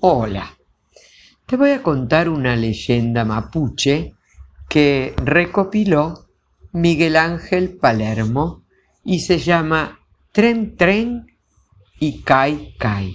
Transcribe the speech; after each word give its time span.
Hola, 0.00 0.56
te 1.44 1.56
voy 1.56 1.70
a 1.70 1.82
contar 1.82 2.28
una 2.28 2.54
leyenda 2.54 3.24
mapuche 3.24 4.14
que 4.68 5.12
recopiló 5.16 6.28
Miguel 6.72 7.16
Ángel 7.16 7.76
Palermo 7.78 8.62
y 9.02 9.18
se 9.18 9.38
llama 9.40 9.98
Tren 10.30 10.76
Tren 10.76 11.26
y 11.98 12.20
Kai 12.22 12.76
Kai. 12.78 13.12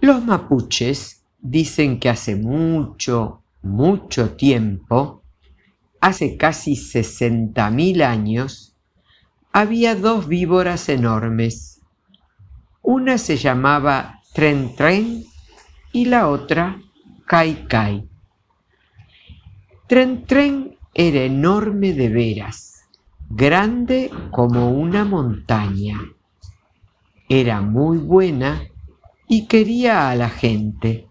Los 0.00 0.24
mapuches 0.24 1.24
dicen 1.40 1.98
que 1.98 2.08
hace 2.08 2.36
mucho, 2.36 3.42
mucho 3.62 4.36
tiempo, 4.36 5.24
hace 6.00 6.36
casi 6.36 6.74
60.000 6.74 8.04
años, 8.04 8.76
había 9.52 9.96
dos 9.96 10.28
víboras 10.28 10.88
enormes. 10.88 11.80
Una 12.80 13.18
se 13.18 13.36
llamaba 13.36 14.21
Tren 14.32 14.74
Tren 14.74 15.24
y 15.92 16.06
la 16.06 16.28
otra 16.28 16.80
Kai 17.26 17.66
Kai. 17.68 18.08
Tren 19.86 20.24
Tren 20.24 20.78
era 20.94 21.20
enorme 21.20 21.92
de 21.92 22.08
veras, 22.08 22.88
grande 23.28 24.10
como 24.30 24.70
una 24.70 25.04
montaña. 25.04 26.00
Era 27.28 27.60
muy 27.60 27.98
buena 27.98 28.62
y 29.28 29.46
quería 29.46 30.08
a 30.08 30.16
la 30.16 30.30
gente. 30.30 31.08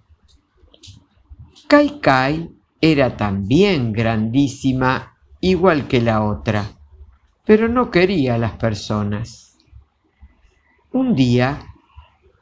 Kai 1.67 1.99
Kai 1.99 2.49
era 2.81 3.17
también 3.17 3.93
grandísima, 3.93 5.15
igual 5.41 5.87
que 5.87 6.01
la 6.01 6.23
otra, 6.23 6.71
pero 7.45 7.67
no 7.67 7.91
quería 7.91 8.33
a 8.33 8.39
las 8.39 8.53
personas. 8.53 9.59
Un 10.91 11.13
día, 11.13 11.70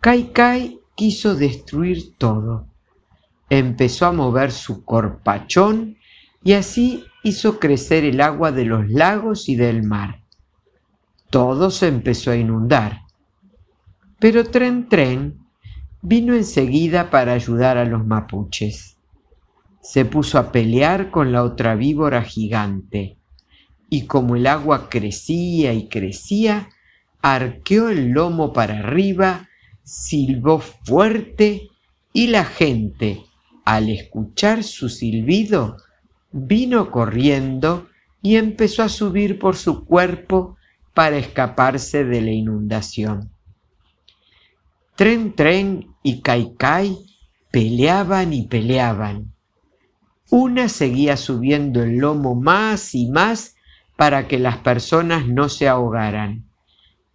Kai 0.02 0.32
Kai 0.32 0.80
quiso 0.96 1.36
destruir 1.36 2.16
todo. 2.18 2.68
Empezó 3.50 4.06
a 4.06 4.14
mover 4.14 4.52
su 4.54 4.86
corpachón 4.86 5.98
y 6.42 6.54
así 6.54 7.04
hizo 7.24 7.60
crecer 7.60 8.06
el 8.06 8.22
agua 8.22 8.54
de 8.54 8.64
los 8.64 8.90
lagos 8.90 9.50
y 9.50 9.58
del 9.58 9.84
mar. 9.84 10.24
Todo 11.30 11.70
se 11.70 11.88
empezó 11.88 12.32
a 12.32 12.38
inundar. 12.38 13.02
Pero 14.20 14.46
Tren 14.46 14.88
Tren 14.88 15.40
vino 16.02 16.34
enseguida 16.34 17.10
para 17.10 17.34
ayudar 17.34 17.78
a 17.78 17.84
los 17.84 18.06
mapuches. 18.06 18.98
Se 19.82 20.06
puso 20.06 20.40
a 20.40 20.54
pelear 20.54 21.12
con 21.12 21.34
la 21.34 21.44
otra 21.44 21.76
víbora 21.76 22.24
gigante, 22.24 23.18
y 23.90 24.06
como 24.06 24.38
el 24.38 24.48
agua 24.48 24.90
crecía 24.90 25.74
y 25.74 25.90
crecía, 25.90 26.70
arqueó 27.22 27.90
el 27.90 28.10
lomo 28.12 28.54
para 28.54 28.80
arriba 28.80 29.49
silbó 29.90 30.60
fuerte 30.60 31.70
y 32.14 32.28
la 32.28 32.46
gente, 32.46 33.24
al 33.66 33.90
escuchar 33.90 34.64
su 34.64 34.88
silbido, 34.88 35.78
vino 36.32 36.92
corriendo 36.92 37.90
y 38.22 38.36
empezó 38.36 38.84
a 38.84 38.90
subir 38.90 39.40
por 39.40 39.56
su 39.56 39.86
cuerpo 39.86 40.58
para 40.94 41.18
escaparse 41.18 42.06
de 42.06 42.22
la 42.22 42.32
inundación. 42.32 43.32
Tren 44.96 45.34
Tren 45.34 45.88
y 46.04 46.22
Kai 46.22 46.98
peleaban 47.52 48.34
y 48.34 48.48
peleaban. 48.48 49.34
Una 50.30 50.70
seguía 50.70 51.18
subiendo 51.18 51.82
el 51.82 51.98
lomo 51.98 52.36
más 52.36 52.94
y 52.94 53.10
más 53.10 53.56
para 53.96 54.28
que 54.28 54.38
las 54.38 54.58
personas 54.58 55.28
no 55.28 55.50
se 55.50 55.68
ahogaran, 55.68 56.46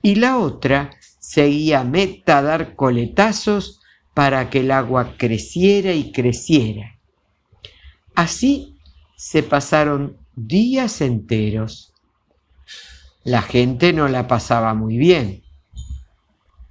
y 0.02 0.16
la 0.16 0.38
otra 0.38 0.90
seguía 1.26 1.84
Meta 1.84 2.38
a 2.38 2.42
dar 2.42 2.76
coletazos 2.76 3.80
para 4.12 4.50
que 4.50 4.60
el 4.60 4.70
agua 4.70 5.14
creciera 5.16 5.94
y 5.94 6.12
creciera. 6.12 6.98
Así 8.14 8.76
se 9.16 9.42
pasaron 9.42 10.18
días 10.36 11.00
enteros. 11.00 11.94
La 13.24 13.40
gente 13.40 13.94
no 13.94 14.06
la 14.08 14.28
pasaba 14.28 14.74
muy 14.74 14.98
bien. 14.98 15.42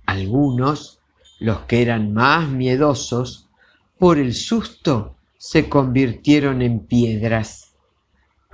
Algunos, 0.05 0.99
los 1.39 1.61
que 1.61 1.81
eran 1.81 2.13
más 2.13 2.47
miedosos, 2.47 3.49
por 3.97 4.19
el 4.19 4.35
susto 4.35 5.15
se 5.35 5.67
convirtieron 5.67 6.61
en 6.61 6.85
piedras. 6.85 7.73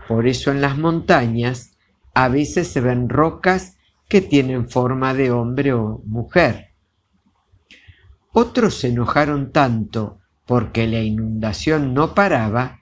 Por 0.07 0.29
eso 0.29 0.49
en 0.49 0.61
las 0.61 0.77
montañas 0.77 1.73
a 2.13 2.29
veces 2.29 2.69
se 2.69 2.79
ven 2.79 3.09
rocas 3.09 3.75
que 4.09 4.21
tienen 4.21 4.69
forma 4.69 5.13
de 5.13 5.31
hombre 5.31 5.71
o 5.71 6.01
mujer. 6.05 6.73
Otros 8.33 8.79
se 8.79 8.89
enojaron 8.89 9.51
tanto 9.51 10.19
porque 10.45 10.87
la 10.87 10.99
inundación 10.99 11.93
no 11.93 12.13
paraba 12.15 12.79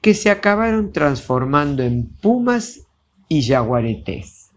que 0.00 0.14
se 0.14 0.30
acabaron 0.30 0.92
transformando 0.92 1.82
en 1.82 2.08
pumas 2.08 2.86
y 3.28 3.42
yaguaretés. 3.42 4.50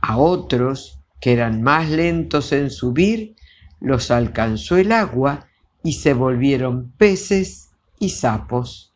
A 0.00 0.18
otros, 0.18 1.00
que 1.20 1.32
eran 1.32 1.62
más 1.62 1.88
lentos 1.88 2.52
en 2.52 2.70
subir, 2.70 3.34
los 3.80 4.10
alcanzó 4.10 4.76
el 4.76 4.92
agua 4.92 5.48
y 5.82 5.94
se 5.94 6.12
volvieron 6.12 6.92
peces 6.92 7.70
y 7.98 8.10
sapos. 8.10 8.94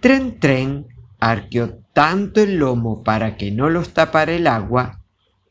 Tren 0.00 0.38
Tren 0.38 0.86
arqueó 1.18 1.80
tanto 1.98 2.40
el 2.40 2.58
lomo 2.58 3.02
para 3.02 3.36
que 3.36 3.50
no 3.50 3.68
los 3.68 3.92
tapara 3.92 4.32
el 4.32 4.46
agua, 4.46 5.02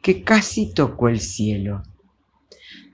que 0.01 0.23
casi 0.23 0.73
tocó 0.73 1.09
el 1.09 1.19
cielo. 1.19 1.83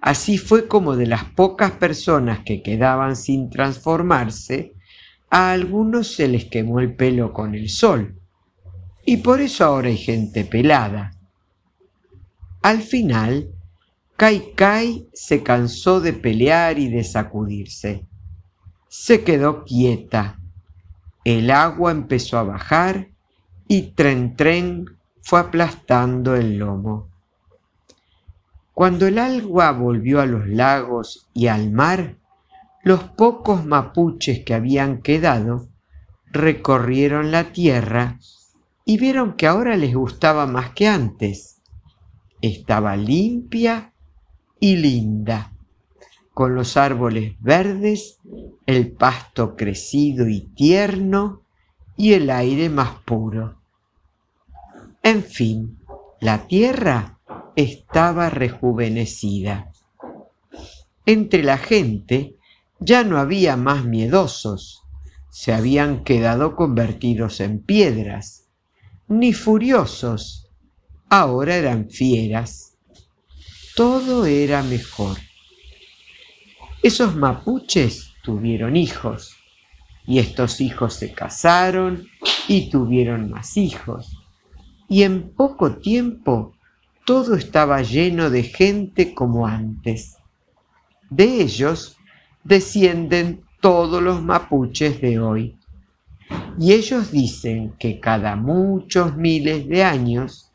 Así 0.02 0.40
fue 0.40 0.68
como 0.68 0.96
de 0.96 1.06
las 1.06 1.25
pocas 1.25 1.69
personas 1.69 2.40
que 2.40 2.63
quedaban 2.63 3.16
sin 3.16 3.52
transformarse, 3.52 4.74
a 5.30 5.52
algunos 5.52 6.16
se 6.16 6.28
les 6.28 6.46
quemó 6.46 6.80
el 6.80 6.96
pelo 6.96 7.31
con 7.31 7.53
el 7.53 7.69
sol, 7.69 8.19
y 9.06 9.18
por 9.18 9.40
eso 9.40 9.66
ahora 9.66 9.90
hay 9.90 9.97
gente 9.97 10.46
pelada. 10.46 11.12
Al 12.63 12.81
final, 12.81 13.52
Kai 14.18 14.53
Kai 14.56 15.09
se 15.13 15.44
cansó 15.44 16.02
de 16.02 16.13
pelear 16.13 16.80
y 16.80 16.90
de 16.90 17.03
sacudirse. 17.03 18.08
Se 18.88 19.24
quedó 19.24 19.63
quieta 19.63 20.40
el 21.24 21.52
agua 21.52 21.92
empezó 21.92 22.38
a 22.38 22.44
bajar 22.44 23.12
y 23.68 23.94
Tren 23.94 24.35
Tren 24.35 24.85
fue 25.22 25.40
aplastando 25.40 26.35
el 26.35 26.57
lomo. 26.57 27.09
Cuando 28.74 29.07
el 29.07 29.19
agua 29.19 29.72
volvió 29.72 30.19
a 30.19 30.25
los 30.25 30.47
lagos 30.47 31.28
y 31.34 31.47
al 31.47 31.72
mar, 31.72 32.16
los 32.84 33.03
pocos 33.03 33.66
mapuches 33.66 34.44
que 34.44 34.53
habían 34.53 35.01
quedado 35.01 35.68
recorrieron 36.31 37.31
la 37.31 37.51
tierra 37.53 38.19
y 38.84 38.97
vieron 38.97 39.34
que 39.34 39.47
ahora 39.47 39.78
les 39.78 39.95
gustaba 39.95 40.47
más 40.47 40.72
que 40.72 40.88
antes. 40.88 41.62
Estaba 42.41 42.97
limpia 42.97 43.94
y 44.59 44.75
linda 44.75 45.53
con 46.34 46.56
los 46.56 46.78
árboles 46.78 47.35
verdes, 47.40 48.19
el 48.66 48.91
pasto 48.91 49.56
crecido 49.56 50.28
y 50.28 50.41
tierno 50.41 51.43
y 51.96 52.14
el 52.14 52.30
aire 52.30 52.70
más 52.70 52.96
puro. 53.06 53.59
En 55.02 55.24
fin, 55.24 55.80
la 56.20 56.48
tierra 56.48 57.20
estaba 57.56 58.30
rejuvenecida. 58.30 59.72
Entre 61.06 61.44
la 61.44 61.58
gente 61.58 62.36
ya 62.80 63.04
no 63.04 63.18
había 63.18 63.58
más 63.58 63.86
miedosos, 63.86 64.84
se 65.30 65.54
habían 65.54 66.04
quedado 66.04 66.56
convertidos 66.56 67.40
en 67.40 67.59
piedras, 67.59 68.48
ni 69.08 69.34
furiosos, 69.34 70.50
ahora 71.10 71.56
eran 71.56 71.90
fieras. 71.90 72.78
Todo 73.75 74.25
era 74.25 74.63
mejor. 74.63 75.18
Esos 76.81 77.16
mapuches 77.16 78.13
tuvieron 78.24 78.75
hijos 78.75 79.43
y 80.06 80.20
estos 80.20 80.62
hijos 80.62 80.94
se 80.94 81.14
casaron 81.14 82.08
y 82.48 82.70
tuvieron 82.70 83.30
más 83.30 83.58
hijos. 83.58 84.18
Y 84.88 85.04
en 85.04 85.32
poco 85.32 85.78
tiempo 85.78 86.54
todo 87.06 87.36
estaba 87.36 87.82
lleno 87.82 88.30
de 88.30 88.44
gente 88.44 89.14
como 89.14 89.48
antes. 89.48 90.18
De 91.10 91.42
ellos 91.42 91.98
descienden 92.44 93.44
todos 93.62 94.02
los 94.02 94.22
mapuches 94.22 95.02
de 95.02 95.20
hoy. 95.20 95.58
Y 96.60 96.74
ellos 96.74 97.12
dicen 97.12 97.74
que 97.80 98.00
cada 98.00 98.36
muchos 98.36 99.16
miles 99.16 99.68
de 99.68 99.84
años, 99.84 100.52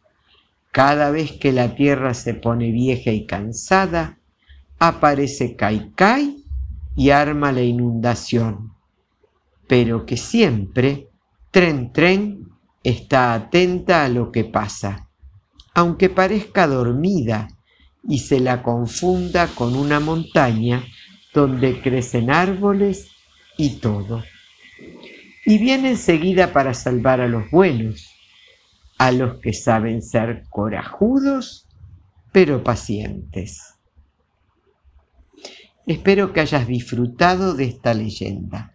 cada 0.73 1.11
vez 1.11 1.33
que 1.33 1.53
la 1.53 1.75
tierra 1.75 2.15
se 2.15 2.35
pone 2.35 2.71
vieja 2.71 3.11
y 3.11 3.27
cansada, 3.27 4.19
aparece 4.79 5.56
Kaikai 5.56 6.45
y 6.97 7.11
arma 7.11 7.53
la 7.53 7.62
inundación, 7.62 8.73
pero 9.69 10.05
que 10.05 10.17
siempre 10.17 11.09
Tren 11.53 11.93
Tren 11.93 12.49
está 12.82 13.35
atenta 13.35 14.05
a 14.05 14.09
lo 14.09 14.32
que 14.32 14.44
pasa, 14.44 15.09
aunque 15.75 16.09
parezca 16.09 16.67
dormida 16.67 17.49
y 18.03 18.19
se 18.20 18.41
la 18.41 18.62
confunda 18.62 19.47
con 19.49 19.76
una 19.76 20.00
montaña 20.00 20.85
donde 21.32 21.81
crecen 21.81 22.31
árboles 22.31 23.11
y 23.56 23.76
todo. 23.76 24.25
Y 25.44 25.59
viene 25.59 25.91
enseguida 25.91 26.53
para 26.53 26.75
salvar 26.75 27.21
a 27.21 27.29
los 27.29 27.50
buenos, 27.50 28.11
a 28.99 29.12
los 29.12 29.38
que 29.41 29.53
saben 29.53 30.03
ser 30.03 30.44
corajudos 30.50 31.67
pero 32.32 32.62
pacientes. 32.62 33.75
Espero 35.87 36.32
que 36.32 36.41
hayas 36.41 36.67
disfrutado 36.67 37.55
de 37.55 37.64
esta 37.64 37.94
leyenda, 37.94 38.75